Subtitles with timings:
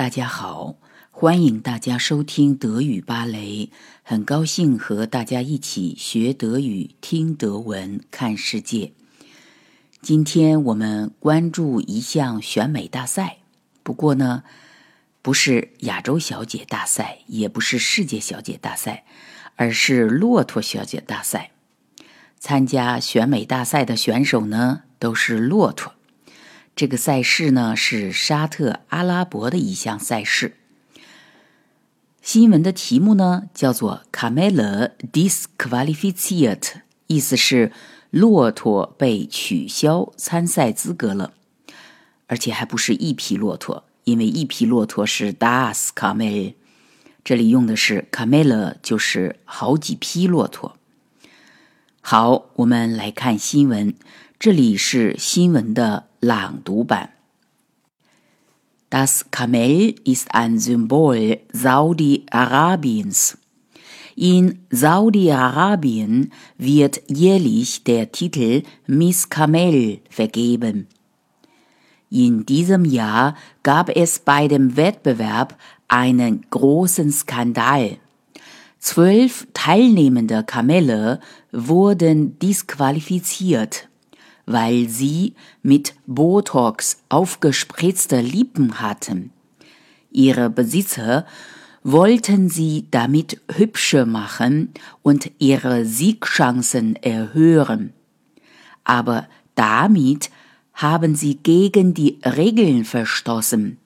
[0.00, 0.76] 大家好，
[1.10, 3.68] 欢迎大家收听德语芭蕾。
[4.02, 8.94] 很高兴和大家一起学德语、听德文、看世界。
[10.00, 13.40] 今天我们关注一项选美大赛，
[13.82, 14.42] 不过呢，
[15.20, 19.04] 不是亚洲小姐大赛，也不是世界小姐大赛，
[19.56, 21.50] 而是骆驼小姐大赛。
[22.38, 25.92] 参加选美大赛的选手呢，都是骆驼。
[26.80, 30.56] 这个赛事呢是沙特阿拉伯的一项赛事。
[32.22, 37.70] 新闻的题目呢叫做 “Camel disqualified”，意思是
[38.08, 41.34] 骆驼被取消参赛资格了，
[42.28, 46.54] 而且还不是一匹骆驼，因为一匹骆驼是 das Camel，
[47.22, 50.78] 这里用的是 Camel，就是好几匹骆驼。
[52.09, 53.95] 好，我们来看新闻。
[54.37, 57.11] 这里是新闻的朗读版。
[58.91, 63.33] Das Kamel ist ein Symbol Saudi-Arabiens.
[64.15, 70.87] In Saudi-Arabien wird jährlich der Titel Miss Kamel vergeben.
[72.09, 77.97] In diesem Jahr gab es bei dem Wettbewerb einen großen Skandal.
[78.80, 81.20] Zwölf teilnehmende Kamele
[81.52, 83.88] wurden disqualifiziert
[84.50, 89.30] weil sie mit Botox aufgespritzte Lippen hatten.
[90.10, 91.24] Ihre Besitzer
[91.84, 94.72] wollten sie damit hübscher machen
[95.02, 97.92] und ihre Siegchancen erhöhen.
[98.82, 100.30] Aber damit
[100.74, 103.76] haben sie gegen die Regeln verstoßen.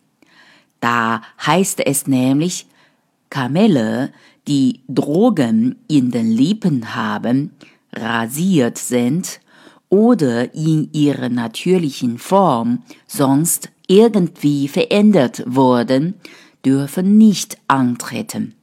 [0.81, 2.67] Da heißt es nämlich,
[3.29, 4.12] Kamele,
[4.47, 7.50] die Drogen in den Lippen haben,
[7.92, 9.41] rasiert sind
[9.89, 16.14] oder in ihrer natürlichen Form sonst irgendwie verändert wurden,
[16.64, 18.55] dürfen nicht antreten.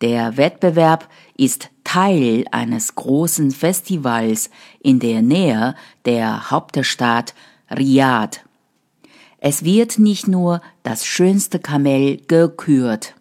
[0.00, 4.50] Der Wettbewerb ist Teil eines großen Festivals
[4.80, 5.74] in der Nähe
[6.04, 7.34] der Hauptstadt
[7.70, 8.40] Riyadh.
[9.38, 13.14] Es wird nicht nur das schönste Kamel gekürt.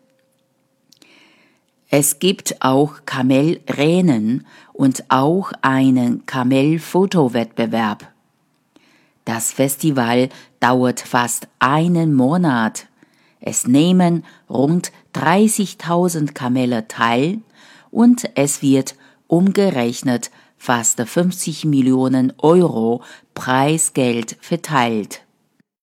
[1.94, 8.08] Es gibt auch Kamelrennen und auch einen Kamelfotowettbewerb.
[9.26, 10.30] Das Festival
[10.62, 12.88] dauert fast einen Monat.
[13.42, 17.40] Es nehmen rund 30.000 Kamele teil
[17.92, 18.96] und es wird
[19.28, 23.04] umgerechnet fast 50 Millionen Euro
[23.34, 25.24] Preisgeld verteilt.